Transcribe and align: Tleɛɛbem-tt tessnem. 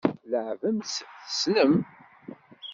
Tleɛɛbem-tt 0.21 1.05
tessnem. 1.25 1.73